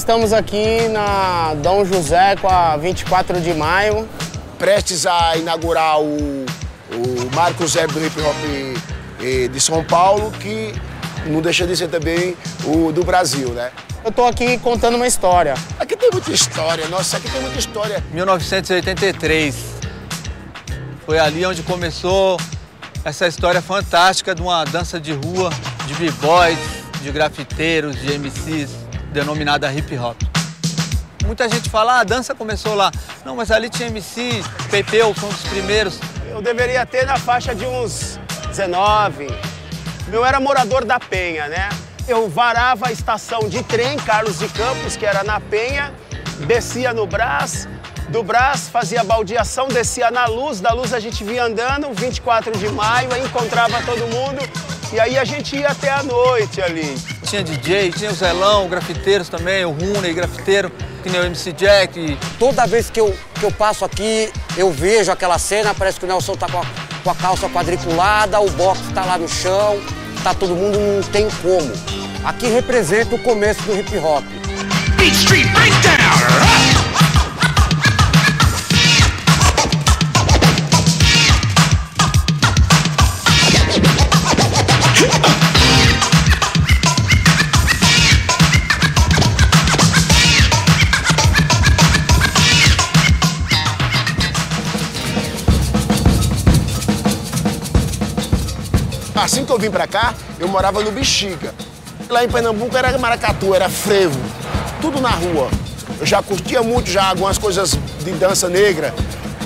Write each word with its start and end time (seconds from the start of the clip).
estamos 0.00 0.32
aqui 0.32 0.88
na 0.88 1.52
Dom 1.62 1.84
José 1.84 2.34
com 2.40 2.48
a 2.48 2.74
24 2.78 3.38
de 3.38 3.52
maio. 3.52 4.08
Prestes 4.58 5.04
a 5.04 5.36
inaugurar 5.36 6.00
o, 6.00 6.46
o 6.90 7.34
Marco 7.34 7.66
Zero 7.68 7.92
do 7.92 8.06
Hip 8.06 8.18
Hop 8.18 8.36
eh, 9.20 9.48
de 9.48 9.60
São 9.60 9.84
Paulo, 9.84 10.30
que 10.40 10.72
não 11.26 11.42
deixa 11.42 11.66
de 11.66 11.76
ser 11.76 11.88
também 11.88 12.34
o 12.64 12.90
do 12.90 13.04
Brasil, 13.04 13.50
né? 13.50 13.70
Eu 14.02 14.10
tô 14.10 14.24
aqui 14.24 14.56
contando 14.56 14.94
uma 14.94 15.06
história. 15.06 15.52
Aqui 15.78 15.94
tem 15.94 16.08
muita 16.10 16.32
história, 16.32 16.88
nossa, 16.88 17.18
aqui 17.18 17.30
tem 17.30 17.42
muita 17.42 17.58
história. 17.58 18.02
1983. 18.10 19.54
Foi 21.04 21.18
ali 21.18 21.44
onde 21.44 21.62
começou 21.62 22.38
essa 23.04 23.28
história 23.28 23.60
fantástica 23.60 24.34
de 24.34 24.40
uma 24.40 24.64
dança 24.64 24.98
de 24.98 25.12
rua, 25.12 25.50
de 25.86 25.92
b-boys, 25.94 26.58
de 27.02 27.12
grafiteiros, 27.12 28.00
de 28.00 28.18
MCs, 28.18 28.79
denominada 29.12 29.72
hip 29.72 29.96
hop. 29.96 30.16
Muita 31.24 31.48
gente 31.48 31.68
fala, 31.68 31.94
ah, 31.94 32.00
a 32.00 32.04
dança 32.04 32.34
começou 32.34 32.74
lá. 32.74 32.90
Não, 33.24 33.36
mas 33.36 33.50
ali 33.50 33.68
tinha 33.68 33.88
MC, 33.88 34.42
Pepeu, 34.70 35.14
foi 35.14 35.28
um 35.28 35.32
dos 35.32 35.42
primeiros. 35.42 35.98
Eu 36.30 36.40
deveria 36.40 36.84
ter 36.86 37.06
na 37.06 37.18
faixa 37.18 37.54
de 37.54 37.64
uns 37.66 38.18
19. 38.48 39.28
Eu 40.12 40.24
era 40.24 40.40
morador 40.40 40.84
da 40.84 40.98
Penha, 40.98 41.48
né? 41.48 41.68
Eu 42.08 42.28
varava 42.28 42.88
a 42.88 42.92
estação 42.92 43.48
de 43.48 43.62
trem 43.62 43.96
Carlos 43.98 44.38
de 44.38 44.48
Campos, 44.48 44.96
que 44.96 45.06
era 45.06 45.22
na 45.22 45.38
Penha, 45.38 45.92
descia 46.46 46.92
no 46.92 47.06
Brás, 47.06 47.68
do 48.10 48.24
Brás 48.24 48.68
fazia 48.68 49.04
baldeação, 49.04 49.68
descia 49.68 50.10
na 50.10 50.26
Luz, 50.26 50.60
da 50.60 50.72
Luz 50.72 50.92
a 50.92 50.98
gente 50.98 51.22
vinha 51.22 51.44
andando, 51.44 51.92
24 51.94 52.58
de 52.58 52.68
maio, 52.68 53.12
aí 53.12 53.24
encontrava 53.24 53.80
todo 53.82 54.00
mundo 54.08 54.40
e 54.92 54.98
aí 54.98 55.16
a 55.16 55.24
gente 55.24 55.56
ia 55.56 55.68
até 55.68 55.90
a 55.92 56.02
noite 56.02 56.60
ali. 56.60 56.98
Tinha 57.30 57.44
DJ, 57.44 57.92
tinha 57.92 58.10
o 58.10 58.12
Zelão, 58.12 58.68
grafiteiros 58.68 59.28
também, 59.28 59.64
o 59.64 59.70
Rune, 59.70 60.12
grafiteiro, 60.12 60.68
que 61.00 61.08
nem 61.08 61.20
o 61.20 61.24
MC 61.26 61.52
Jack. 61.52 62.18
Toda 62.40 62.66
vez 62.66 62.90
que 62.90 63.00
eu, 63.00 63.16
que 63.38 63.44
eu 63.44 63.52
passo 63.52 63.84
aqui, 63.84 64.32
eu 64.56 64.72
vejo 64.72 65.12
aquela 65.12 65.38
cena, 65.38 65.72
parece 65.72 66.00
que 66.00 66.06
o 66.06 66.08
Nelson 66.08 66.34
tá 66.34 66.48
com 66.48 66.58
a, 66.58 66.66
com 67.04 67.10
a 67.10 67.14
calça 67.14 67.48
quadriculada, 67.48 68.40
o 68.40 68.50
box 68.50 68.80
tá 68.92 69.04
lá 69.04 69.16
no 69.16 69.28
chão, 69.28 69.80
tá 70.24 70.34
todo 70.34 70.56
mundo, 70.56 70.76
não 70.80 71.02
tem 71.04 71.28
como. 71.40 71.72
Aqui 72.24 72.48
representa 72.48 73.14
o 73.14 73.18
começo 73.20 73.62
do 73.62 73.78
hip 73.78 73.96
hop. 73.98 74.24
Beat 74.96 75.14
Street 75.14 75.46
Breakdown! 75.52 75.99
Assim 99.22 99.44
que 99.44 99.52
eu 99.52 99.58
vim 99.58 99.70
pra 99.70 99.86
cá, 99.86 100.14
eu 100.38 100.48
morava 100.48 100.82
no 100.82 100.90
Bexiga. 100.90 101.54
Lá 102.08 102.24
em 102.24 102.28
Pernambuco 102.28 102.74
era 102.74 102.96
maracatu, 102.98 103.54
era 103.54 103.68
frevo, 103.68 104.18
tudo 104.80 104.98
na 104.98 105.10
rua. 105.10 105.48
Eu 106.00 106.06
já 106.06 106.22
curtia 106.22 106.62
muito 106.62 106.90
já 106.90 107.10
algumas 107.10 107.36
coisas 107.36 107.78
de 108.02 108.10
dança 108.12 108.48
negra. 108.48 108.94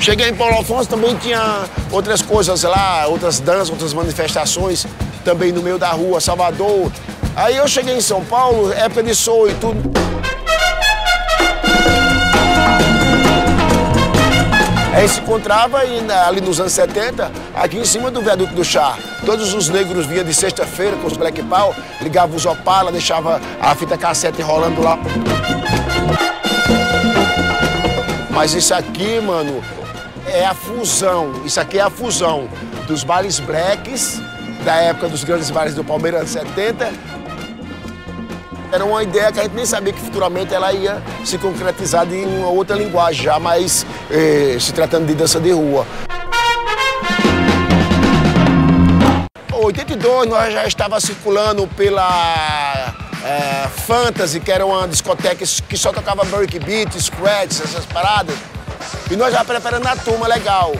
Cheguei 0.00 0.28
em 0.28 0.34
Paulo 0.34 0.60
Afonso, 0.60 0.88
também 0.88 1.16
tinha 1.16 1.64
outras 1.90 2.22
coisas 2.22 2.62
lá, 2.62 3.06
outras 3.08 3.40
danças, 3.40 3.70
outras 3.70 3.92
manifestações 3.92 4.86
também 5.24 5.50
no 5.50 5.60
meio 5.60 5.76
da 5.76 5.90
rua, 5.90 6.20
Salvador. 6.20 6.92
Aí 7.34 7.56
eu 7.56 7.66
cheguei 7.66 7.96
em 7.96 8.00
São 8.00 8.24
Paulo, 8.24 8.72
época 8.72 9.02
de 9.02 9.14
soul 9.14 9.50
e 9.50 9.54
tudo. 9.54 9.92
Aí 14.94 15.08
se 15.08 15.18
encontrava 15.18 15.78
ali 15.78 16.40
nos 16.40 16.60
anos 16.60 16.72
70, 16.72 17.30
aqui 17.54 17.78
em 17.78 17.84
cima 17.84 18.10
do 18.10 18.20
viaduto 18.20 18.54
do 18.54 18.64
chá. 18.64 18.96
Todos 19.24 19.54
os 19.54 19.68
negros 19.68 20.06
vinham 20.06 20.24
de 20.24 20.34
sexta-feira 20.34 20.96
com 20.96 21.06
os 21.06 21.16
black 21.16 21.42
pau, 21.44 21.74
ligavam 22.00 22.36
os 22.36 22.44
opala, 22.44 22.90
deixava 22.90 23.40
a 23.60 23.74
fita 23.74 23.96
cassete 23.96 24.42
rolando 24.42 24.82
lá. 24.82 24.98
Mas 28.30 28.52
isso 28.54 28.74
aqui, 28.74 29.20
mano, 29.20 29.62
é 30.26 30.44
a 30.44 30.54
fusão. 30.54 31.32
Isso 31.44 31.60
aqui 31.60 31.78
é 31.78 31.82
a 31.82 31.90
fusão 31.90 32.48
dos 32.86 33.04
bailes 33.04 33.38
blacks, 33.40 34.20
da 34.64 34.74
época 34.76 35.08
dos 35.08 35.24
grandes 35.24 35.50
bailes 35.50 35.74
do 35.74 35.84
Palmeiras 35.84 36.30
70, 36.30 36.92
era 38.74 38.84
uma 38.84 39.04
ideia 39.04 39.30
que 39.30 39.38
a 39.38 39.44
gente 39.44 39.54
nem 39.54 39.64
sabia 39.64 39.92
que 39.92 40.00
futuramente 40.00 40.52
ela 40.52 40.72
ia 40.72 41.00
se 41.24 41.38
concretizar 41.38 42.12
em 42.12 42.24
uma 42.24 42.48
outra 42.48 42.74
linguagem, 42.74 43.22
já 43.22 43.38
mais 43.38 43.86
eh, 44.10 44.56
se 44.58 44.72
tratando 44.72 45.06
de 45.06 45.14
dança 45.14 45.38
de 45.38 45.52
rua. 45.52 45.86
82 49.64 50.28
nós 50.28 50.52
já 50.52 50.66
estava 50.66 51.00
circulando 51.00 51.66
pela 51.68 52.94
é, 53.24 53.68
Fantasy, 53.86 54.40
que 54.40 54.52
era 54.52 54.64
uma 54.64 54.86
discoteca 54.86 55.44
que 55.68 55.76
só 55.76 55.92
tocava 55.92 56.24
break 56.24 56.58
beat, 56.58 56.92
scratch, 57.00 57.60
essas 57.60 57.86
paradas. 57.86 58.36
E 59.10 59.16
nós 59.16 59.32
já 59.32 59.44
preparando 59.44 59.86
a 59.86 59.96
turma 59.96 60.26
legal. 60.26 60.72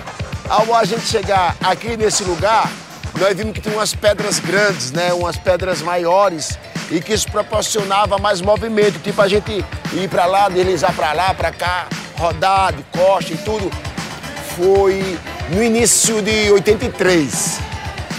Ao 0.49 0.75
a 0.75 0.85
gente 0.85 1.07
chegar 1.07 1.57
aqui 1.63 1.97
nesse 1.97 2.23
lugar, 2.25 2.71
nós 3.19 3.35
vimos 3.35 3.55
que 3.55 3.61
tinha 3.61 3.75
umas 3.75 3.95
pedras 3.95 4.39
grandes, 4.39 4.93
né? 4.93 5.13
Umas 5.15 5.37
pedras 5.37 5.81
maiores 5.81 6.59
e 6.91 7.01
que 7.01 7.15
isso 7.15 7.31
proporcionava 7.31 8.19
mais 8.19 8.43
movimento, 8.43 8.99
tipo 9.01 9.21
a 9.23 9.29
gente 9.29 9.65
ir 9.95 10.09
para 10.09 10.27
lá, 10.27 10.51
deslizar 10.51 10.93
para 10.93 11.13
lá, 11.13 11.33
para 11.33 11.51
cá, 11.51 11.87
rodar 12.19 12.75
de 12.75 12.83
costa 12.93 13.33
e 13.33 13.37
tudo. 13.39 13.71
Foi 14.57 15.19
no 15.49 15.63
início 15.63 16.21
de 16.21 16.53
83. 16.53 17.64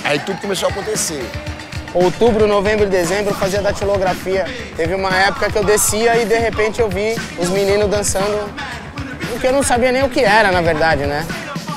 Aí 0.06 0.20
tudo 0.20 0.40
começou 0.40 0.70
a 0.70 0.72
acontecer. 0.72 1.28
Outubro, 1.92 2.46
novembro 2.46 2.86
e 2.86 2.90
dezembro 2.90 3.32
eu 3.32 3.36
fazia 3.36 3.60
datilografia. 3.60 4.46
Teve 4.78 4.94
uma 4.94 5.10
época 5.16 5.50
que 5.50 5.58
eu 5.58 5.64
descia 5.64 6.16
e 6.22 6.26
de 6.26 6.38
repente 6.38 6.80
eu 6.80 6.88
vi 6.88 7.16
os 7.40 7.50
meninos 7.50 7.90
dançando, 7.90 8.48
o 9.34 9.40
que 9.40 9.48
eu 9.48 9.52
não 9.52 9.64
sabia 9.64 9.92
nem 9.92 10.04
o 10.04 10.10
que 10.10 10.20
era, 10.20 10.52
na 10.52 10.62
verdade, 10.62 11.06
né? 11.06 11.26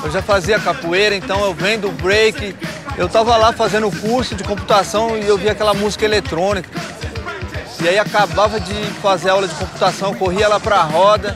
Eu 0.03 0.11
já 0.11 0.21
fazia 0.21 0.59
capoeira, 0.59 1.15
então 1.15 1.43
eu 1.43 1.53
vendo 1.53 1.87
o 1.87 1.91
break, 1.91 2.55
eu 2.97 3.07
estava 3.07 3.35
lá 3.35 3.51
fazendo 3.51 3.87
o 3.87 3.95
curso 3.95 4.35
de 4.35 4.43
computação 4.43 5.17
e 5.17 5.27
eu 5.27 5.37
vi 5.37 5.49
aquela 5.49 5.73
música 5.73 6.05
eletrônica. 6.05 6.69
E 7.81 7.87
aí 7.87 7.97
acabava 7.97 8.59
de 8.59 8.75
fazer 9.01 9.29
aula 9.29 9.47
de 9.47 9.55
computação, 9.55 10.13
corria 10.13 10.47
lá 10.47 10.59
para 10.59 10.75
a 10.75 10.83
roda, 10.83 11.35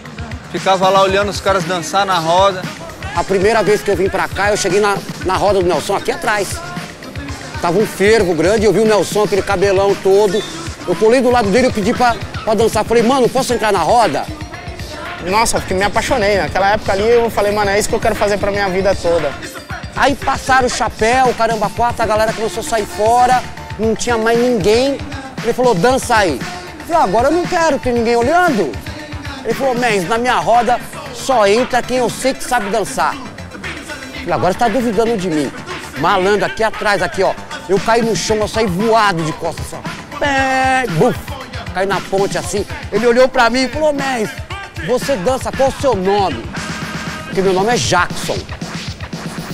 ficava 0.51 0.89
lá 0.89 1.01
olhando 1.01 1.29
os 1.29 1.39
caras 1.39 1.63
dançar 1.63 2.05
na 2.05 2.19
roda. 2.19 2.61
A 3.15 3.23
primeira 3.23 3.63
vez 3.63 3.81
que 3.81 3.89
eu 3.89 3.95
vim 3.95 4.09
para 4.09 4.27
cá, 4.27 4.51
eu 4.51 4.57
cheguei 4.57 4.79
na, 4.79 4.97
na 5.25 5.35
roda 5.35 5.59
do 5.59 5.65
Nelson 5.65 5.95
aqui 5.95 6.11
atrás. 6.11 6.49
Tava 7.63 7.79
um 7.79 7.87
fervo 7.87 8.33
grande, 8.33 8.65
eu 8.65 8.73
vi 8.73 8.81
o 8.81 8.85
Nelson, 8.85 9.23
aquele 9.23 9.41
cabelão 9.41 9.95
todo. 9.95 10.43
Eu 10.85 10.93
pulei 10.95 11.21
do 11.21 11.31
lado 11.31 11.49
dele, 11.49 11.67
eu 11.67 11.71
pedi 11.71 11.93
pra, 11.93 12.13
pra 12.43 12.53
dançar. 12.53 12.83
Falei, 12.83 13.01
mano, 13.01 13.29
posso 13.29 13.53
entrar 13.53 13.71
na 13.71 13.79
roda? 13.79 14.25
Nossa, 15.25 15.59
porque 15.61 15.73
me 15.73 15.83
apaixonei. 15.83 16.39
Naquela 16.39 16.71
época 16.71 16.91
ali 16.91 17.07
eu 17.07 17.29
falei, 17.29 17.53
mano, 17.53 17.71
é 17.71 17.79
isso 17.79 17.87
que 17.87 17.95
eu 17.95 18.01
quero 18.01 18.15
fazer 18.15 18.37
pra 18.37 18.51
minha 18.51 18.67
vida 18.67 18.93
toda. 18.93 19.31
Aí 19.95 20.13
passaram 20.13 20.67
o 20.67 20.69
chapéu, 20.69 21.33
caramba, 21.37 21.71
quatro, 21.73 22.03
a 22.03 22.05
galera 22.05 22.33
começou 22.33 22.59
a 22.59 22.63
sair 22.65 22.85
fora, 22.85 23.41
não 23.79 23.95
tinha 23.95 24.17
mais 24.17 24.37
ninguém. 24.37 24.97
Ele 25.41 25.53
falou, 25.53 25.73
dança 25.73 26.17
aí. 26.17 26.41
Eu 26.81 26.85
falei, 26.85 27.01
ah, 27.01 27.03
agora 27.05 27.27
eu 27.29 27.31
não 27.31 27.45
quero 27.45 27.79
ter 27.79 27.93
ninguém 27.93 28.17
olhando. 28.17 28.73
Ele 29.45 29.53
falou, 29.53 29.73
mens, 29.73 30.05
na 30.09 30.17
minha 30.17 30.35
roda 30.35 30.81
só 31.13 31.47
entra 31.47 31.81
quem 31.81 31.99
eu 31.99 32.09
sei 32.09 32.33
que 32.33 32.43
sabe 32.43 32.69
dançar. 32.69 33.15
Eu 33.15 34.19
falei, 34.19 34.33
agora 34.33 34.51
você 34.51 34.59
tá 34.59 34.67
duvidando 34.67 35.15
de 35.15 35.29
mim. 35.29 35.49
Malandro, 35.99 36.45
aqui 36.45 36.61
atrás, 36.61 37.01
aqui, 37.01 37.23
ó. 37.23 37.33
Eu 37.69 37.79
caí 37.79 38.01
no 38.01 38.15
chão, 38.15 38.37
eu 38.37 38.47
saí 38.47 38.65
voado 38.65 39.23
de 39.23 39.31
costas, 39.33 39.65
só. 39.67 39.81
Pé, 40.19 40.85
buf, 40.97 41.17
caí 41.73 41.85
na 41.85 41.99
ponte 42.01 42.37
assim. 42.37 42.65
Ele 42.91 43.07
olhou 43.07 43.27
pra 43.27 43.49
mim 43.49 43.63
e 43.63 43.69
falou, 43.69 43.93
mens, 43.93 44.29
você 44.85 45.15
dança, 45.17 45.51
qual 45.51 45.69
o 45.69 45.81
seu 45.81 45.95
nome? 45.95 46.43
Porque 47.25 47.41
meu 47.41 47.53
nome 47.53 47.73
é 47.73 47.77
Jackson. 47.77 48.37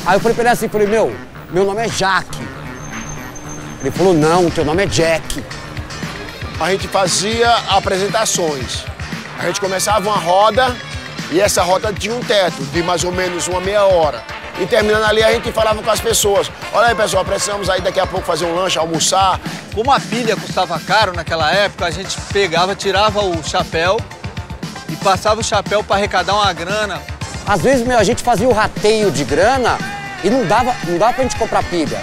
Aí 0.06 0.16
eu 0.16 0.20
falei 0.20 0.34
pra 0.34 0.44
ele 0.44 0.50
assim, 0.50 0.68
falei, 0.68 0.88
meu, 0.88 1.16
meu 1.52 1.66
nome 1.66 1.86
é 1.86 1.88
Jaque. 1.88 2.42
Ele 3.82 3.92
falou, 3.92 4.14
não, 4.14 4.50
teu 4.50 4.66
nome 4.66 4.84
é 4.84 4.86
Jack. 4.88 5.44
A 6.60 6.72
gente 6.72 6.88
fazia 6.88 7.50
apresentações. 7.70 8.84
A 9.38 9.46
gente 9.46 9.62
começava 9.62 10.10
uma 10.10 10.18
roda 10.18 10.76
e 11.32 11.40
essa 11.40 11.62
roda 11.64 11.94
tinha 11.94 12.14
um 12.14 12.20
teto 12.20 12.62
de 12.66 12.84
mais 12.84 13.04
ou 13.04 13.12
menos 13.12 13.48
uma 13.48 13.62
meia 13.62 13.86
hora. 13.86 14.24
E 14.60 14.66
terminando 14.66 15.06
ali, 15.06 15.24
a 15.24 15.32
gente 15.32 15.52
falava 15.52 15.82
com 15.82 15.90
as 15.90 16.02
pessoas. 16.02 16.52
Olha 16.74 16.90
aí, 16.90 16.96
pessoal, 16.96 17.24
precisamos 17.24 17.70
aí 17.70 17.82
daqui 17.82 18.00
a 18.00 18.06
pouco 18.06 18.26
fazer 18.26 18.46
um 18.46 18.56
lanche, 18.56 18.78
almoçar. 18.78 19.40
Como 19.74 19.92
a 19.92 20.00
pilha 20.00 20.36
custava 20.36 20.80
caro 20.80 21.14
naquela 21.14 21.52
época, 21.52 21.86
a 21.86 21.92
gente 21.92 22.20
pegava, 22.34 22.76
tirava 22.76 23.22
o 23.22 23.42
chapéu 23.44 23.98
e 24.90 24.96
passava 24.98 25.40
o 25.40 25.44
chapéu 25.44 25.84
para 25.84 25.96
arrecadar 25.96 26.34
uma 26.34 26.52
grana 26.52 27.02
às 27.50 27.64
vezes, 27.64 27.84
meu, 27.84 27.98
a 27.98 28.04
gente 28.04 28.22
fazia 28.22 28.48
o 28.48 28.54
rateio 28.54 29.10
de 29.10 29.24
grana 29.24 29.76
e 30.24 30.30
não 30.30 30.46
dava, 30.46 30.72
não 30.88 31.00
dava 31.00 31.14
pra 31.14 31.24
gente 31.24 31.36
comprar 31.36 31.64
pilha. 31.64 32.00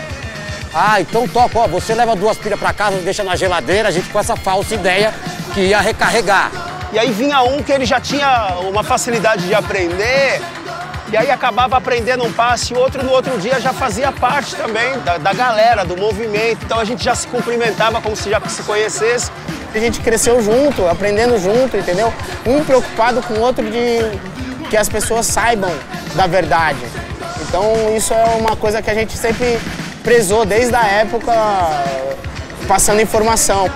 Ah, 0.75 1.01
então 1.01 1.29
toca, 1.29 1.57
ó, 1.57 1.69
você 1.69 1.95
leva 1.95 2.17
duas 2.17 2.37
pilhas 2.37 2.59
pra 2.59 2.73
casa, 2.73 2.97
deixa 2.99 3.23
na 3.23 3.37
geladeira, 3.37 3.89
a 3.89 3.93
gente 3.93 4.09
com 4.09 4.19
essa 4.19 4.35
falsa 4.35 4.75
ideia 4.75 5.15
que 5.55 5.61
ia 5.61 5.81
recarregar. 5.81 6.51
E 6.93 6.99
aí 6.99 7.13
vinha 7.13 7.43
um 7.43 7.63
que 7.63 7.71
ele 7.71 7.87
já 7.87 8.01
tinha 8.01 8.57
uma 8.63 8.83
facilidade 8.83 9.47
de 9.47 9.55
aprender, 9.55 10.43
e 11.11 11.17
aí 11.17 11.31
acabava 11.31 11.77
aprendendo 11.77 12.25
um 12.25 12.33
passe, 12.33 12.75
e 12.75 12.77
outro 12.77 13.03
no 13.03 13.13
outro 13.13 13.39
dia 13.39 13.61
já 13.61 13.73
fazia 13.73 14.11
parte 14.11 14.57
também 14.57 14.99
da, 15.05 15.19
da 15.19 15.33
galera, 15.33 15.85
do 15.85 15.97
movimento. 15.97 16.65
Então 16.65 16.81
a 16.81 16.85
gente 16.85 17.05
já 17.05 17.15
se 17.15 17.27
cumprimentava 17.29 18.01
como 18.01 18.17
se 18.17 18.29
já 18.31 18.41
se 18.49 18.63
conhecesse. 18.63 19.31
A 19.75 19.79
gente 19.79 20.01
cresceu 20.01 20.43
junto, 20.43 20.87
aprendendo 20.89 21.39
junto, 21.39 21.77
entendeu? 21.77 22.13
Um 22.45 22.65
preocupado 22.65 23.23
com 23.23 23.35
o 23.35 23.41
outro 23.41 23.65
de 23.65 23.99
que 24.69 24.77
as 24.77 24.89
pessoas 24.89 25.27
saibam 25.27 25.73
da 26.15 26.27
verdade. 26.27 26.81
Então 27.43 27.95
isso 27.97 28.13
é 28.13 28.25
uma 28.39 28.57
coisa 28.57 28.83
que 28.83 28.91
a 28.91 28.95
gente 28.95 29.17
sempre 29.17 29.61
prezou 30.03 30.45
desde 30.45 30.75
a 30.75 30.85
época, 30.85 31.33
passando 32.67 33.01
informação. 33.01 33.71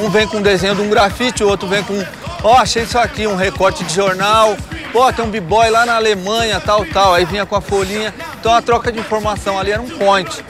Um 0.00 0.08
vem 0.08 0.26
com 0.26 0.38
um 0.38 0.42
desenho 0.42 0.74
de 0.74 0.80
um 0.80 0.88
grafite, 0.88 1.44
o 1.44 1.48
outro 1.48 1.68
vem 1.68 1.82
com, 1.84 1.94
ó, 2.42 2.54
oh, 2.54 2.56
achei 2.56 2.82
isso 2.82 2.98
aqui, 2.98 3.26
um 3.26 3.36
recorte 3.36 3.84
de 3.84 3.94
jornal, 3.94 4.56
oh, 4.94 5.12
tem 5.12 5.24
um 5.24 5.30
b-boy 5.30 5.70
lá 5.70 5.86
na 5.86 5.96
Alemanha, 5.96 6.60
tal, 6.60 6.84
tal. 6.86 7.14
Aí 7.14 7.24
vinha 7.24 7.46
com 7.46 7.56
a 7.56 7.60
folhinha. 7.60 8.14
Então 8.38 8.52
a 8.52 8.62
troca 8.62 8.90
de 8.92 8.98
informação 8.98 9.58
ali 9.58 9.72
era 9.72 9.80
um 9.80 9.88
point. 9.88 10.44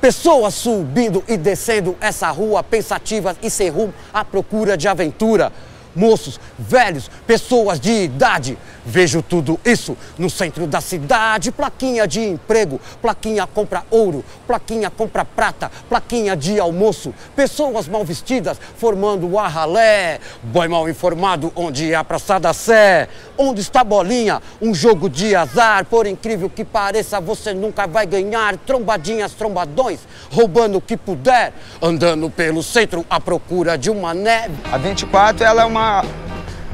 Pessoas 0.00 0.54
subindo 0.54 1.24
e 1.26 1.36
descendo 1.36 1.96
essa 2.00 2.30
rua 2.30 2.62
pensativas 2.62 3.36
e 3.42 3.50
sem 3.50 3.68
rumo 3.68 3.92
à 4.12 4.24
procura 4.24 4.76
de 4.76 4.86
aventura 4.86 5.52
moços, 5.98 6.38
velhos, 6.58 7.10
pessoas 7.26 7.80
de 7.80 7.90
idade. 7.90 8.56
Vejo 8.88 9.20
tudo 9.20 9.60
isso 9.66 9.94
no 10.16 10.30
centro 10.30 10.66
da 10.66 10.80
cidade. 10.80 11.52
Plaquinha 11.52 12.08
de 12.08 12.20
emprego, 12.20 12.80
plaquinha 13.02 13.46
compra 13.46 13.84
ouro, 13.90 14.24
plaquinha 14.46 14.88
compra 14.88 15.26
prata, 15.26 15.70
plaquinha 15.90 16.34
de 16.34 16.58
almoço. 16.58 17.12
Pessoas 17.36 17.86
mal 17.86 18.02
vestidas 18.02 18.58
formando 18.78 19.30
o 19.30 19.38
arralé. 19.38 20.20
Boy 20.42 20.68
mal 20.68 20.88
informado 20.88 21.52
onde 21.54 21.92
é 21.92 21.96
a 21.96 22.02
Praça 22.02 22.40
da 22.40 22.54
Sé. 22.54 23.08
Onde 23.36 23.60
está 23.60 23.84
bolinha? 23.84 24.40
Um 24.60 24.74
jogo 24.74 25.10
de 25.10 25.36
azar. 25.36 25.84
Por 25.84 26.06
incrível 26.06 26.48
que 26.48 26.64
pareça, 26.64 27.20
você 27.20 27.52
nunca 27.52 27.86
vai 27.86 28.06
ganhar. 28.06 28.56
Trombadinhas, 28.56 29.34
trombadões, 29.34 30.00
roubando 30.32 30.78
o 30.78 30.80
que 30.80 30.96
puder. 30.96 31.52
Andando 31.82 32.30
pelo 32.30 32.62
centro 32.62 33.04
à 33.10 33.20
procura 33.20 33.76
de 33.76 33.90
uma 33.90 34.14
neve. 34.14 34.54
A 34.72 34.78
24 34.78 35.44
ela 35.44 35.60
é 35.60 35.66
uma 35.66 36.02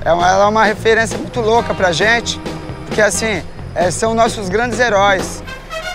é 0.05 0.13
uma, 0.13 0.29
ela 0.29 0.45
é 0.45 0.49
uma 0.49 0.65
referência 0.65 1.17
muito 1.17 1.41
louca 1.41 1.73
pra 1.75 1.91
gente, 1.91 2.39
porque 2.87 3.01
assim, 3.01 3.43
é, 3.75 3.91
são 3.91 4.15
nossos 4.15 4.49
grandes 4.49 4.79
heróis. 4.79 5.43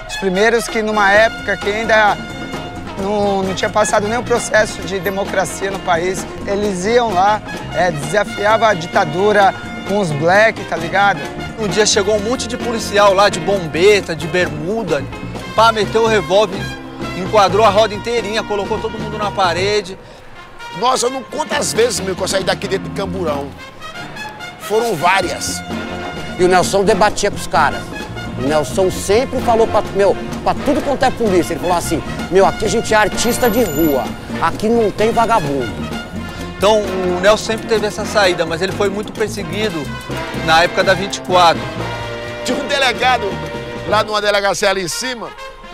Os 0.08 0.18
primeiros 0.18 0.68
que 0.68 0.82
numa 0.82 1.12
época 1.12 1.56
que 1.58 1.70
ainda 1.70 2.18
não, 3.00 3.44
não 3.44 3.54
tinha 3.54 3.70
passado 3.70 4.08
nenhum 4.08 4.24
processo 4.24 4.82
de 4.82 5.00
democracia 5.00 5.70
no 5.70 5.80
país, 5.80 6.26
eles 6.48 6.86
iam 6.86 7.14
lá, 7.14 7.42
é, 7.76 7.92
desafiavam 7.92 8.68
a 8.68 8.74
ditadura 8.74 9.54
com 9.88 10.00
os 10.00 10.12
black, 10.12 10.64
tá 10.66 10.76
ligado? 10.76 11.20
Um 11.60 11.68
dia 11.68 11.86
chegou 11.86 12.16
um 12.16 12.20
monte 12.20 12.48
de 12.48 12.58
policial 12.58 13.14
lá, 13.14 13.30
de 13.30 13.40
bombeta, 13.40 14.16
de 14.16 14.28
bermuda, 14.28 15.04
pá, 15.56 15.72
meteu 15.72 16.04
o 16.04 16.08
revólver, 16.08 16.60
enquadrou 17.18 17.66
a 17.66 17.70
roda 17.70 17.94
inteirinha, 17.94 18.44
colocou 18.44 18.80
todo 18.80 18.98
mundo 18.98 19.18
na 19.18 19.30
parede. 19.30 19.98
Nossa, 20.80 21.06
eu 21.06 21.10
não 21.10 21.22
conto 21.22 21.54
as 21.54 21.74
vezes, 21.74 22.00
meu, 22.00 22.16
que 22.16 22.22
eu 22.22 22.28
saí 22.28 22.44
daqui 22.44 22.68
dentro 22.68 22.90
de 22.90 22.96
Camburão. 22.96 23.50
Foram 24.70 24.96
várias. 24.96 25.64
E 26.38 26.44
o 26.44 26.48
Nelson 26.48 26.84
debatia 26.84 27.32
com 27.32 27.38
os 27.38 27.48
caras. 27.48 27.82
O 28.38 28.48
Nelson 28.48 28.92
sempre 28.92 29.42
falou 29.42 29.66
pra, 29.66 29.82
meu, 29.96 30.16
pra 30.44 30.54
tudo 30.54 30.80
quanto 30.86 31.04
é 31.04 31.10
polícia. 31.10 31.54
Ele 31.54 31.60
falou 31.60 31.76
assim, 31.76 32.00
meu, 32.30 32.46
aqui 32.46 32.66
a 32.66 32.68
gente 32.70 32.94
é 32.94 32.98
artista 32.98 33.50
de 33.50 33.64
rua. 33.64 34.04
Aqui 34.40 34.70
não 34.70 34.92
tem 34.92 35.12
vagabundo. 35.12 35.74
Então 36.56 36.80
o 36.82 37.20
Nelson 37.20 37.46
sempre 37.46 37.68
teve 37.68 37.88
essa 37.88 38.06
saída, 38.06 38.46
mas 38.46 38.62
ele 38.62 38.72
foi 38.72 38.90
muito 38.90 39.12
perseguido 39.12 39.82
na 40.46 40.62
época 40.62 40.84
da 40.84 40.94
24. 40.94 41.60
Tinha 42.46 42.58
um 42.58 42.68
delegado 42.68 43.24
lá 43.88 44.04
numa 44.04 44.22
delegacia 44.22 44.70
ali 44.70 44.84
em 44.84 44.88
cima 44.88 45.30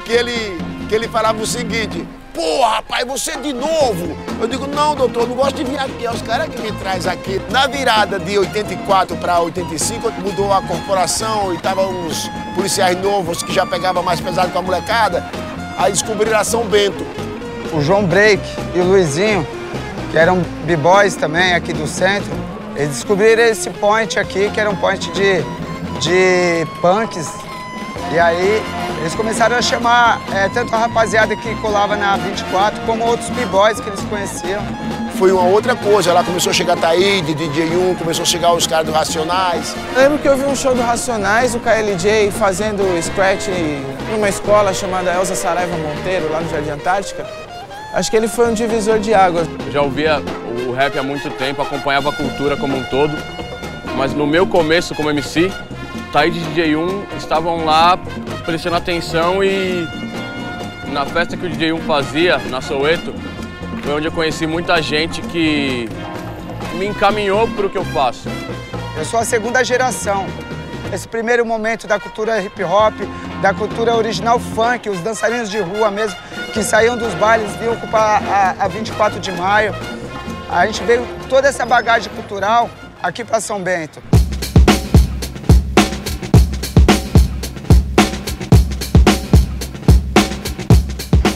que 0.05 0.13
ele, 0.13 0.57
que 0.87 0.95
ele 0.95 1.09
falava 1.09 1.41
o 1.41 1.45
seguinte, 1.45 2.07
Pô, 2.35 2.65
rapaz, 2.65 3.07
você 3.07 3.37
de 3.37 3.53
novo? 3.53 4.13
Eu 4.41 4.45
digo, 4.45 4.67
não, 4.67 4.93
doutor, 4.93 5.25
não 5.25 5.37
gosto 5.37 5.55
de 5.55 5.63
vir 5.63 5.79
aqui. 5.79 6.05
É 6.05 6.11
os 6.11 6.21
caras 6.21 6.49
que 6.49 6.61
me 6.61 6.69
traz 6.73 7.07
aqui. 7.07 7.41
Na 7.49 7.65
virada 7.65 8.19
de 8.19 8.37
84 8.37 9.15
para 9.15 9.39
85, 9.39 10.11
mudou 10.21 10.51
a 10.51 10.61
corporação 10.61 11.53
e 11.53 11.55
estavam 11.55 11.89
uns 11.91 12.29
policiais 12.53 13.01
novos 13.01 13.41
que 13.41 13.53
já 13.53 13.65
pegavam 13.65 14.03
mais 14.03 14.19
pesado 14.19 14.51
com 14.51 14.59
a 14.59 14.61
molecada. 14.61 15.25
Aí 15.77 15.93
descobriram 15.93 16.37
a 16.37 16.43
São 16.43 16.65
Bento. 16.65 17.05
O 17.71 17.79
João 17.79 18.05
Break 18.05 18.43
e 18.75 18.79
o 18.79 18.83
Luizinho, 18.83 19.47
que 20.11 20.17
eram 20.17 20.41
b-boys 20.65 21.15
também 21.15 21.53
aqui 21.53 21.71
do 21.71 21.87
centro, 21.87 22.31
eles 22.75 22.89
descobriram 22.89 23.43
esse 23.43 23.69
point 23.69 24.19
aqui, 24.19 24.49
que 24.49 24.59
era 24.59 24.69
um 24.69 24.75
point 24.75 25.09
de, 25.13 25.41
de 26.01 26.67
punks. 26.81 27.31
E 28.11 28.19
aí 28.19 28.61
eles 28.99 29.13
começaram 29.13 29.55
a 29.55 29.61
chamar 29.61 30.21
é, 30.33 30.49
tanto 30.49 30.73
a 30.73 30.77
rapaziada 30.77 31.35
que 31.35 31.53
colava 31.55 31.95
na 31.95 32.17
24, 32.17 32.81
como 32.81 33.05
outros 33.05 33.29
b-boys 33.29 33.79
que 33.79 33.89
eles 33.89 34.01
conheciam. 34.01 34.61
Foi 35.17 35.31
uma 35.31 35.43
outra 35.43 35.75
coisa, 35.75 36.11
lá 36.11 36.23
começou 36.23 36.49
a 36.49 36.53
chegar 36.53 36.75
Taíde, 36.75 37.33
DJ1, 37.33 37.97
começou 37.97 38.23
a 38.23 38.25
chegar 38.25 38.53
os 38.53 38.67
caras 38.67 38.85
do 38.85 38.91
Racionais. 38.91 39.75
Eu 39.95 40.01
lembro 40.01 40.19
que 40.19 40.27
eu 40.27 40.35
vi 40.37 40.43
um 40.43 40.55
show 40.55 40.75
do 40.75 40.81
Racionais, 40.81 41.55
o 41.55 41.59
KLJ 41.59 42.31
fazendo 42.31 42.83
scratch 43.01 43.47
numa 44.11 44.27
escola 44.27 44.73
chamada 44.73 45.13
Elza 45.13 45.35
Saraiva 45.35 45.75
Monteiro, 45.77 46.29
lá 46.31 46.41
no 46.41 46.49
Jardim 46.49 46.71
Antártica. 46.71 47.25
Acho 47.93 48.11
que 48.11 48.17
ele 48.17 48.27
foi 48.27 48.49
um 48.49 48.53
divisor 48.53 48.99
de 48.99 49.13
águas. 49.13 49.47
Eu 49.65 49.71
já 49.71 49.81
ouvia 49.81 50.21
o 50.67 50.73
rap 50.73 50.97
há 50.99 51.03
muito 51.03 51.29
tempo, 51.31 51.61
acompanhava 51.61 52.09
a 52.09 52.13
cultura 52.13 52.57
como 52.57 52.75
um 52.75 52.83
todo, 52.83 53.17
mas 53.95 54.13
no 54.13 54.27
meu 54.27 54.45
começo 54.45 54.93
como 54.93 55.09
MC, 55.09 55.49
Taíde 56.11 56.39
e 56.39 56.43
DJ1 56.43 57.03
estavam 57.17 57.63
lá 57.63 57.97
prestando 58.45 58.75
atenção 58.75 59.43
e 59.43 59.87
na 60.91 61.05
festa 61.05 61.35
que 61.35 61.45
o 61.45 61.49
DJ1 61.49 61.81
fazia, 61.81 62.37
na 62.37 62.61
Soweto, 62.61 63.13
foi 63.83 63.95
onde 63.95 64.07
eu 64.07 64.11
conheci 64.11 64.45
muita 64.45 64.81
gente 64.81 65.21
que 65.21 65.89
me 66.75 66.85
encaminhou 66.85 67.47
para 67.49 67.65
o 67.65 67.69
que 67.69 67.77
eu 67.77 67.85
faço. 67.85 68.29
Eu 68.95 69.03
sou 69.03 69.19
a 69.19 69.25
segunda 69.25 69.63
geração. 69.63 70.25
Esse 70.93 71.07
primeiro 71.07 71.45
momento 71.45 71.87
da 71.87 71.99
cultura 71.99 72.41
hip 72.41 72.63
hop, 72.63 72.93
da 73.41 73.53
cultura 73.53 73.95
original 73.95 74.39
funk, 74.39 74.89
os 74.89 75.01
dançarinos 75.01 75.49
de 75.49 75.59
rua 75.59 75.89
mesmo, 75.89 76.17
que 76.53 76.63
saíam 76.63 76.95
dos 76.95 77.13
bailes, 77.15 77.53
vinham 77.55 77.73
ocupar 77.73 78.23
a, 78.23 78.55
a 78.63 78.67
24 78.67 79.19
de 79.19 79.31
maio. 79.31 79.73
A 80.49 80.65
gente 80.67 80.83
veio 80.83 81.05
toda 81.27 81.47
essa 81.47 81.65
bagagem 81.65 82.11
cultural 82.13 82.69
aqui 83.01 83.25
para 83.25 83.41
São 83.41 83.61
Bento. 83.61 84.01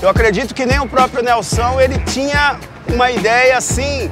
Eu 0.02 0.08
acredito 0.10 0.56
que 0.56 0.66
nem 0.66 0.80
o 0.80 0.88
próprio 0.88 1.22
Nelson 1.22 1.80
ele 1.82 2.00
tinha 2.00 2.58
uma 2.88 3.12
ideia 3.12 3.58
assim 3.58 4.10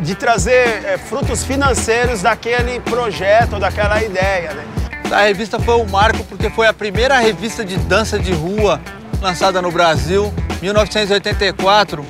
de 0.00 0.16
trazer 0.16 0.84
é, 0.84 0.98
frutos 0.98 1.44
financeiros 1.44 2.22
daquele 2.22 2.80
projeto, 2.80 3.58
daquela 3.58 4.02
ideia. 4.02 4.52
Né? 4.54 4.64
A 5.12 5.22
revista 5.22 5.60
foi 5.60 5.76
um 5.76 5.86
marco 5.86 6.24
porque 6.24 6.50
foi 6.50 6.66
a 6.66 6.72
primeira 6.72 7.18
revista 7.20 7.64
de 7.64 7.76
dança 7.76 8.18
de 8.18 8.32
rua 8.32 8.80
lançada 9.20 9.62
no 9.62 9.70
Brasil, 9.70 10.32
1984, 10.60 12.04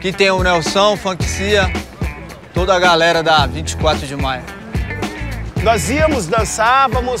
que 0.00 0.12
tem 0.12 0.30
o 0.30 0.42
Nelson, 0.42 0.96
Funkcia, 0.96 1.70
toda 2.54 2.74
a 2.74 2.78
galera 2.78 3.22
da 3.22 3.44
24 3.46 4.06
de 4.06 4.16
maio. 4.16 4.42
Nós 5.62 5.90
íamos, 5.90 6.26
dançávamos, 6.26 7.20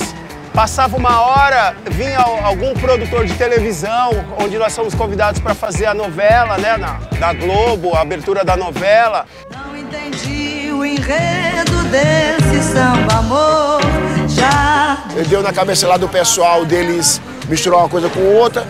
Passava 0.56 0.96
uma 0.96 1.20
hora, 1.20 1.76
vinha 1.90 2.18
algum 2.18 2.72
produtor 2.72 3.26
de 3.26 3.34
televisão, 3.34 4.24
onde 4.42 4.56
nós 4.56 4.72
somos 4.72 4.94
convidados 4.94 5.38
para 5.38 5.54
fazer 5.54 5.84
a 5.84 5.92
novela, 5.92 6.56
né, 6.56 6.78
na, 6.78 6.98
da 7.18 7.34
Globo, 7.34 7.94
a 7.94 8.00
abertura 8.00 8.42
da 8.42 8.56
novela. 8.56 9.26
Não 9.54 9.76
entendi 9.76 10.72
o 10.72 10.82
enredo 10.82 11.84
desse 11.90 12.72
samba 12.72 13.18
amor, 13.18 13.82
já. 14.26 14.96
Ele 15.14 15.28
deu 15.28 15.42
na 15.42 15.52
cabeça 15.52 15.86
lá 15.86 15.98
do 15.98 16.08
pessoal 16.08 16.64
deles 16.64 17.20
misturar 17.50 17.80
uma 17.80 17.88
coisa 17.90 18.08
com 18.08 18.20
outra. 18.20 18.66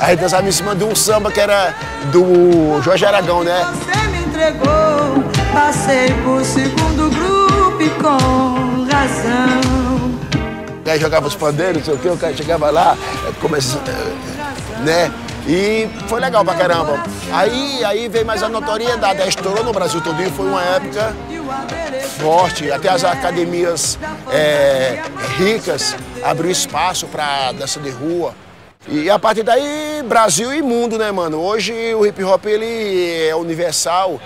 Aí 0.00 0.16
dançava 0.16 0.48
em 0.48 0.52
cima 0.52 0.74
de 0.74 0.84
um 0.84 0.94
samba 0.94 1.30
que 1.30 1.38
era 1.38 1.74
do 2.10 2.80
Jorge 2.80 3.04
Aragão, 3.04 3.44
né? 3.44 3.62
Você 3.74 4.08
me 4.08 4.20
entregou, 4.24 5.22
passei 5.52 6.08
por 6.24 6.42
segundo 6.46 7.10
grupo 7.10 7.82
e 7.82 7.90
com 7.90 8.71
razão. 9.02 10.20
Aí 10.84 11.00
jogava 11.00 11.26
os 11.26 11.34
pandeiros, 11.34 11.78
não 11.78 11.84
sei 11.84 11.94
o 11.94 11.98
que, 11.98 12.08
o 12.08 12.16
cara 12.16 12.36
chegava 12.36 12.70
lá, 12.70 12.96
começou, 13.40 13.80
né? 14.84 15.10
E 15.46 15.88
foi 16.06 16.20
legal 16.20 16.44
pra 16.44 16.54
caramba. 16.54 17.02
Aí, 17.32 17.84
aí 17.84 18.08
veio 18.08 18.26
mais 18.26 18.42
a 18.42 18.48
notoriedade, 18.48 19.26
estourou 19.26 19.64
no 19.64 19.72
Brasil 19.72 20.00
todo 20.00 20.16
foi 20.32 20.46
uma 20.46 20.62
época 20.62 21.14
forte. 22.20 22.70
Até 22.70 22.90
as 22.90 23.04
academias 23.04 23.98
é, 24.30 25.02
ricas 25.38 25.96
abriu 26.22 26.50
espaço 26.50 27.06
pra 27.06 27.52
dança 27.52 27.80
de 27.80 27.90
rua. 27.90 28.34
E 28.88 29.08
a 29.08 29.18
partir 29.18 29.44
daí, 29.44 30.02
Brasil 30.06 30.52
e 30.52 30.60
mundo, 30.60 30.98
né, 30.98 31.10
mano? 31.12 31.40
Hoje 31.40 31.72
o 31.94 32.04
hip 32.04 32.22
hop 32.24 32.44
ele 32.46 33.28
é 33.28 33.34
universal. 33.34 34.20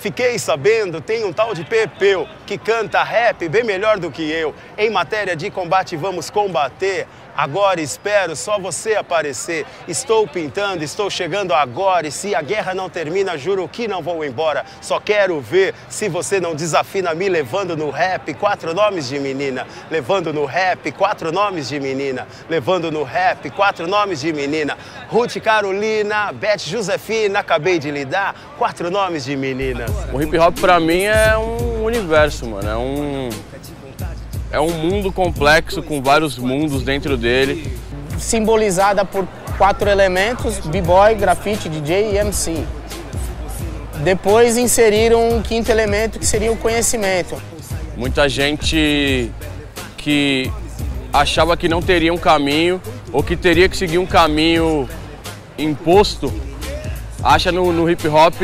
Fiquei 0.00 0.38
sabendo, 0.38 0.98
tem 0.98 1.26
um 1.26 1.32
tal 1.32 1.52
de 1.52 1.62
Pepeu 1.62 2.26
que 2.46 2.56
canta 2.56 3.02
rap 3.02 3.46
bem 3.50 3.62
melhor 3.62 3.98
do 3.98 4.10
que 4.10 4.22
eu. 4.22 4.54
Em 4.78 4.88
matéria 4.88 5.36
de 5.36 5.50
combate, 5.50 5.94
vamos 5.94 6.30
combater. 6.30 7.06
Agora 7.40 7.80
espero 7.80 8.36
só 8.36 8.58
você 8.58 8.96
aparecer. 8.96 9.64
Estou 9.88 10.28
pintando, 10.28 10.84
estou 10.84 11.08
chegando 11.08 11.54
agora. 11.54 12.06
E 12.06 12.12
se 12.12 12.34
a 12.34 12.42
guerra 12.42 12.74
não 12.74 12.90
termina, 12.90 13.38
juro 13.38 13.66
que 13.66 13.88
não 13.88 14.02
vou 14.02 14.22
embora. 14.22 14.62
Só 14.82 15.00
quero 15.00 15.40
ver 15.40 15.74
se 15.88 16.06
você 16.06 16.38
não 16.38 16.54
desafina 16.54 17.14
me 17.14 17.30
levando 17.30 17.74
no 17.74 17.88
rap. 17.88 18.34
Quatro 18.34 18.74
nomes 18.74 19.08
de 19.08 19.18
menina. 19.18 19.66
Levando 19.90 20.34
no 20.34 20.44
rap, 20.44 20.92
quatro 20.92 21.32
nomes 21.32 21.70
de 21.70 21.80
menina. 21.80 22.28
Levando 22.50 22.92
no 22.92 23.04
rap, 23.04 23.50
quatro 23.52 23.88
nomes 23.88 24.20
de 24.20 24.34
menina. 24.34 24.76
Ruth 25.08 25.40
Carolina, 25.42 26.32
Beth 26.34 26.58
Josefina, 26.58 27.38
acabei 27.38 27.78
de 27.78 27.90
lhe 27.90 28.04
dar. 28.04 28.34
Quatro 28.58 28.90
nomes 28.90 29.24
de 29.24 29.34
menina. 29.34 29.86
O 30.12 30.20
hip 30.20 30.36
hop 30.36 30.60
pra 30.60 30.78
mim 30.78 31.04
é 31.04 31.38
um 31.38 31.84
universo, 31.84 32.46
mano. 32.46 32.68
É 32.68 32.76
um 32.76 33.30
é 34.50 34.60
um 34.60 34.72
mundo 34.72 35.12
complexo 35.12 35.82
com 35.82 36.02
vários 36.02 36.38
mundos 36.38 36.82
dentro 36.82 37.16
dele. 37.16 37.72
Simbolizada 38.18 39.04
por 39.04 39.26
quatro 39.56 39.88
elementos: 39.88 40.58
b-boy, 40.58 41.14
grafite, 41.14 41.68
DJ 41.68 42.12
e 42.12 42.16
MC. 42.18 42.64
Depois 44.02 44.56
inseriram 44.56 45.28
um 45.28 45.42
quinto 45.42 45.70
elemento 45.70 46.18
que 46.18 46.26
seria 46.26 46.50
o 46.50 46.56
conhecimento. 46.56 47.40
Muita 47.96 48.28
gente 48.28 49.30
que 49.96 50.50
achava 51.12 51.56
que 51.56 51.68
não 51.68 51.82
teria 51.82 52.12
um 52.12 52.18
caminho 52.18 52.80
ou 53.12 53.22
que 53.22 53.36
teria 53.36 53.68
que 53.68 53.76
seguir 53.76 53.98
um 53.98 54.06
caminho 54.06 54.88
imposto, 55.58 56.32
acha 57.22 57.52
no, 57.52 57.72
no 57.72 57.90
hip 57.90 58.08
hop 58.08 58.34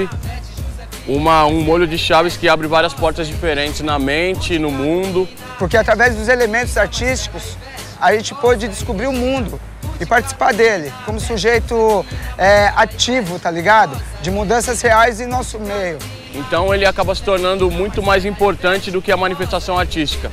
uma, 1.09 1.47
um 1.47 1.61
molho 1.61 1.87
de 1.87 1.97
chaves 1.97 2.37
que 2.37 2.49
abre 2.49 2.67
várias 2.67 2.93
portas 2.93 3.29
diferentes 3.29 3.81
na 3.81 3.99
mente, 3.99 4.59
no 4.59 4.71
mundo. 4.71 5.29
Porque 5.59 5.77
através 5.77 6.15
dos 6.15 6.29
elementos 6.29 6.77
artísticos 6.77 7.57
a 8.01 8.13
gente 8.15 8.35
pôde 8.35 8.69
descobrir 8.69 9.07
o 9.07 9.13
mundo 9.13 9.61
e 9.99 10.05
participar 10.05 10.53
dele 10.53 10.93
como 11.05 11.19
sujeito 11.19 12.05
é, 12.37 12.73
ativo, 12.77 13.39
tá 13.39 13.51
ligado? 13.51 14.01
De 14.21 14.31
mudanças 14.31 14.81
reais 14.83 15.21
em 15.21 15.27
nosso 15.27 15.59
meio. 15.59 15.99
Então 16.35 16.75
ele 16.75 16.85
acaba 16.85 17.15
se 17.15 17.23
tornando 17.23 17.71
muito 17.71 18.03
mais 18.03 18.25
importante 18.25 18.91
do 18.91 19.01
que 19.01 19.11
a 19.11 19.17
manifestação 19.17 19.79
artística. 19.79 20.31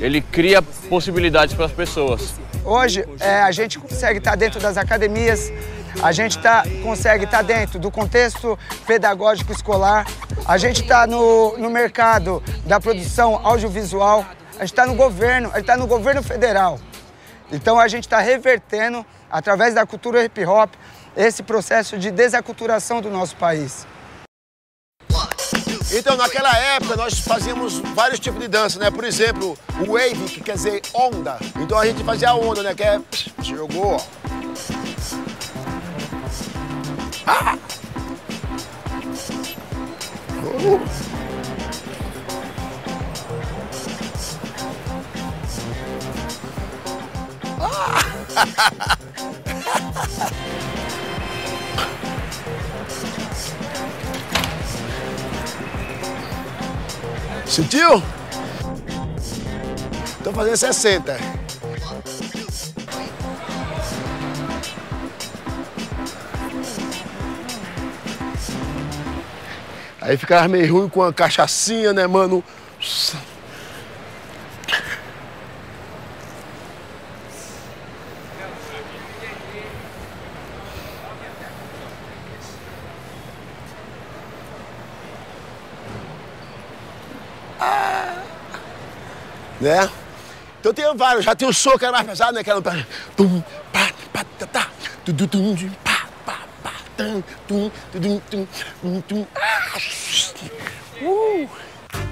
Ele 0.00 0.20
cria 0.20 0.62
possibilidades 0.62 1.54
para 1.54 1.66
as 1.66 1.72
pessoas. 1.72 2.34
Hoje 2.64 3.06
é, 3.20 3.42
a 3.42 3.50
gente 3.50 3.78
consegue 3.78 4.18
estar 4.18 4.34
dentro 4.34 4.58
das 4.60 4.76
academias, 4.76 5.52
a 6.02 6.10
gente 6.10 6.38
tá, 6.38 6.64
consegue 6.82 7.24
estar 7.24 7.38
tá 7.38 7.42
dentro 7.42 7.78
do 7.78 7.90
contexto 7.90 8.58
pedagógico 8.86 9.52
escolar, 9.52 10.06
a 10.44 10.58
gente 10.58 10.82
está 10.82 11.06
no, 11.06 11.56
no 11.58 11.70
mercado 11.70 12.42
da 12.64 12.80
produção 12.80 13.40
audiovisual, 13.44 14.24
a 14.56 14.60
gente 14.60 14.72
está 14.72 14.86
no 14.86 14.94
governo, 14.94 15.48
gente 15.48 15.60
está 15.60 15.76
no 15.76 15.86
governo 15.86 16.22
federal. 16.22 16.80
Então 17.50 17.78
a 17.78 17.86
gente 17.88 18.04
está 18.04 18.18
revertendo, 18.18 19.04
através 19.30 19.74
da 19.74 19.86
cultura 19.86 20.24
hip 20.24 20.44
hop, 20.44 20.72
esse 21.16 21.42
processo 21.42 21.98
de 21.98 22.10
desaculturação 22.10 23.00
do 23.00 23.10
nosso 23.10 23.36
país. 23.36 23.86
Então, 25.92 26.16
naquela 26.16 26.54
época, 26.58 26.96
nós 26.96 27.20
fazíamos 27.20 27.78
vários 27.94 28.18
tipos 28.18 28.40
de 28.40 28.48
dança, 28.48 28.78
né? 28.78 28.90
Por 28.90 29.04
exemplo, 29.04 29.56
o 29.80 29.92
wave, 29.92 30.24
que 30.24 30.40
quer 30.40 30.54
dizer 30.54 30.82
onda. 30.92 31.38
Então 31.60 31.78
a 31.78 31.86
gente 31.86 32.02
fazia 32.02 32.30
a 32.30 32.34
onda, 32.34 32.62
né? 32.62 32.74
Que 32.74 32.82
é... 32.82 33.00
Jogou. 33.40 34.04
Ah! 37.24 37.56
Uh! 40.42 41.15
Sentiu? 57.46 58.02
Tô 60.22 60.32
fazendo 60.32 60.56
60. 60.56 61.16
Aí 70.00 70.16
ficava 70.16 70.48
meio 70.48 70.72
ruim 70.72 70.88
com 70.88 71.02
a 71.02 71.12
cachaçinha, 71.12 71.92
né, 71.92 72.06
mano? 72.06 72.42
Né? 89.66 89.90
Então 90.60 90.72
tem 90.72 90.96
vários, 90.96 91.24
já 91.24 91.34
tem 91.34 91.48
o 91.48 91.52
som 91.52 91.76
que 91.76 91.84
era 91.84 91.92
mais 91.92 92.06
pesado, 92.06 92.34
né? 92.34 92.44
Que 92.44 92.50
era 92.50 92.62
pá, 92.62 92.76
tá, 94.38 94.46
tá, 94.46 94.68
tum, 95.04 95.12
Uh! 101.02 101.48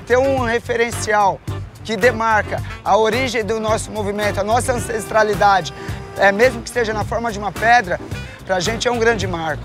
Ter 0.07 0.19
um 0.19 0.41
referencial 0.41 1.41
que 1.85 1.97
demarca 1.97 2.61
a 2.85 2.97
origem 2.97 3.45
do 3.45 3.61
nosso 3.61 3.91
movimento, 3.91 4.41
a 4.41 4.45
nossa 4.45 4.73
ancestralidade, 4.73 5.73
é, 6.19 6.33
mesmo 6.33 6.61
que 6.61 6.69
esteja 6.69 6.93
na 6.93 7.05
forma 7.05 7.31
de 7.31 7.39
uma 7.39 7.53
pedra, 7.53 8.01
pra 8.45 8.59
gente 8.59 8.89
é 8.89 8.91
um 8.91 8.99
grande 8.99 9.27
marco. 9.27 9.63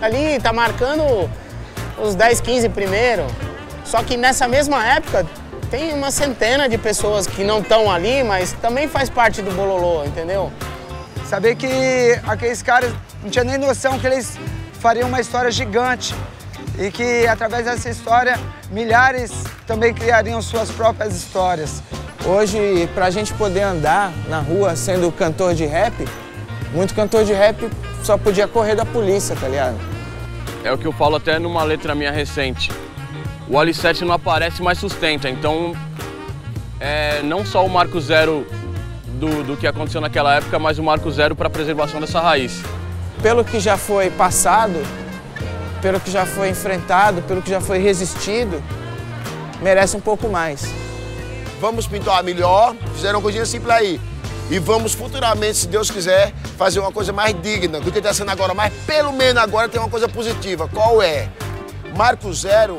Ali 0.00 0.38
tá 0.40 0.52
marcando 0.52 1.30
os 1.98 2.14
10, 2.14 2.40
15 2.40 2.68
primeiro, 2.68 3.26
só 3.84 4.02
que 4.02 4.16
nessa 4.16 4.46
mesma 4.46 4.84
época 4.86 5.26
tem 5.74 5.92
uma 5.92 6.12
centena 6.12 6.68
de 6.68 6.78
pessoas 6.78 7.26
que 7.26 7.42
não 7.42 7.58
estão 7.58 7.90
ali, 7.90 8.22
mas 8.22 8.52
também 8.52 8.86
faz 8.86 9.10
parte 9.10 9.42
do 9.42 9.50
bololô, 9.50 10.04
entendeu? 10.04 10.52
Saber 11.26 11.56
que 11.56 11.66
aqueles 12.24 12.62
caras 12.62 12.92
não 13.20 13.28
tinham 13.28 13.44
nem 13.44 13.58
noção 13.58 13.98
que 13.98 14.06
eles 14.06 14.38
fariam 14.74 15.08
uma 15.08 15.20
história 15.20 15.50
gigante 15.50 16.14
e 16.78 16.92
que 16.92 17.26
através 17.26 17.64
dessa 17.64 17.90
história 17.90 18.38
milhares 18.70 19.32
também 19.66 19.92
criariam 19.92 20.40
suas 20.40 20.70
próprias 20.70 21.12
histórias. 21.12 21.82
Hoje, 22.24 22.88
para 22.94 23.06
a 23.06 23.10
gente 23.10 23.34
poder 23.34 23.62
andar 23.62 24.12
na 24.28 24.38
rua 24.38 24.76
sendo 24.76 25.10
cantor 25.10 25.54
de 25.54 25.66
rap, 25.66 25.92
muito 26.72 26.94
cantor 26.94 27.24
de 27.24 27.32
rap 27.32 27.68
só 28.04 28.16
podia 28.16 28.46
correr 28.46 28.76
da 28.76 28.86
polícia, 28.86 29.34
tá 29.34 29.48
ligado? 29.48 29.76
É 30.62 30.72
o 30.72 30.78
que 30.78 30.86
eu 30.86 30.92
falo 30.92 31.16
até 31.16 31.36
numa 31.40 31.64
letra 31.64 31.96
minha 31.96 32.12
recente. 32.12 32.70
O 33.48 33.58
alicerce 33.58 34.04
não 34.04 34.14
aparece, 34.14 34.62
mas 34.62 34.78
sustenta. 34.78 35.28
Então, 35.28 35.74
é 36.80 37.22
não 37.22 37.44
só 37.44 37.64
o 37.64 37.68
marco 37.68 38.00
zero 38.00 38.46
do, 39.06 39.42
do 39.42 39.56
que 39.56 39.66
aconteceu 39.66 40.00
naquela 40.00 40.36
época, 40.36 40.58
mas 40.58 40.78
o 40.78 40.82
marco 40.82 41.10
zero 41.10 41.36
para 41.36 41.46
a 41.46 41.50
preservação 41.50 42.00
dessa 42.00 42.20
raiz. 42.20 42.62
Pelo 43.22 43.44
que 43.44 43.60
já 43.60 43.76
foi 43.76 44.10
passado, 44.10 44.74
pelo 45.80 46.00
que 46.00 46.10
já 46.10 46.26
foi 46.26 46.50
enfrentado, 46.50 47.22
pelo 47.22 47.42
que 47.42 47.50
já 47.50 47.60
foi 47.60 47.78
resistido, 47.78 48.62
merece 49.60 49.96
um 49.96 50.00
pouco 50.00 50.28
mais. 50.28 50.72
Vamos 51.60 51.86
pintar 51.86 52.22
melhor, 52.22 52.74
fizeram 52.94 53.18
uma 53.18 53.22
coisinha 53.22 53.46
simples 53.46 53.74
aí. 53.74 54.00
E 54.50 54.58
vamos 54.58 54.92
futuramente, 54.92 55.56
se 55.56 55.68
Deus 55.68 55.90
quiser, 55.90 56.32
fazer 56.58 56.80
uma 56.80 56.92
coisa 56.92 57.12
mais 57.12 57.34
digna 57.40 57.80
do 57.80 57.90
que 57.90 57.98
está 57.98 58.12
sendo 58.12 58.30
agora. 58.30 58.52
Mas 58.52 58.72
pelo 58.86 59.12
menos 59.12 59.42
agora 59.42 59.68
tem 59.68 59.80
uma 59.80 59.88
coisa 59.88 60.06
positiva. 60.06 60.68
Qual 60.68 61.00
é? 61.00 61.28
Marco 61.96 62.32
Zero 62.32 62.78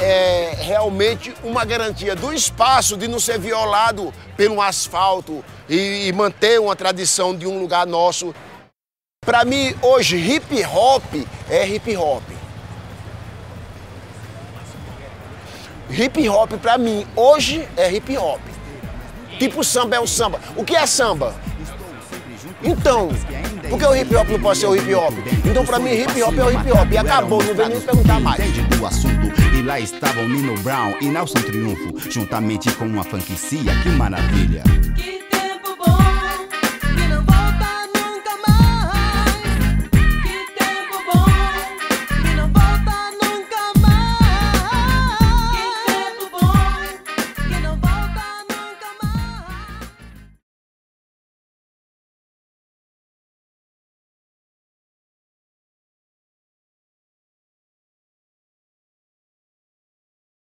é 0.00 0.56
realmente 0.58 1.34
uma 1.42 1.64
garantia 1.64 2.14
do 2.14 2.32
espaço 2.32 2.96
de 2.96 3.08
não 3.08 3.20
ser 3.20 3.38
violado 3.38 4.12
pelo 4.36 4.60
asfalto 4.60 5.44
e, 5.68 6.08
e 6.08 6.12
manter 6.12 6.60
uma 6.60 6.76
tradição 6.76 7.36
de 7.36 7.46
um 7.46 7.58
lugar 7.58 7.86
nosso 7.86 8.34
para 9.28 9.44
mim, 9.44 9.74
hoje, 9.82 10.16
hip 10.16 10.64
hop 10.64 11.04
é 11.50 11.68
hip 11.68 11.94
hop. 11.98 12.22
Hip 15.90 16.28
hop, 16.30 16.52
para 16.52 16.78
mim, 16.78 17.06
hoje 17.14 17.68
é 17.76 17.92
hip 17.92 18.16
hop. 18.16 18.40
Tipo 19.38 19.62
samba 19.62 19.96
é 19.96 20.00
o 20.00 20.06
samba. 20.06 20.40
O 20.56 20.64
que 20.64 20.74
é 20.74 20.86
samba? 20.86 21.34
Então, 22.62 23.10
por 23.68 23.78
que 23.78 23.84
o 23.84 23.94
hip 23.94 24.16
hop 24.16 24.28
não 24.30 24.40
pode 24.40 24.60
ser 24.60 24.66
o 24.66 24.74
hip 24.74 24.94
hop? 24.94 25.12
Então, 25.44 25.62
pra 25.66 25.78
mim, 25.78 25.90
hip 25.90 26.22
hop 26.22 26.38
é 26.38 26.44
o 26.44 26.50
hip 26.50 26.72
hop. 26.72 26.90
E 26.90 26.96
acabou, 26.96 27.42
não 27.44 27.54
vem 27.54 27.68
nem 27.68 27.80
perguntar 27.82 28.18
mais. 28.20 28.40
E 29.58 29.62
lá 29.62 29.80
estavam 29.80 30.28
Nino 30.28 30.54
Brown 30.60 30.94
e 31.00 31.06
Nelson 31.06 31.40
Triunfo, 31.40 31.92
juntamente 32.08 32.70
com 32.76 32.86
uma 32.86 33.02
franquicia, 33.02 33.72
que 33.82 33.88
maravilha. 33.88 34.62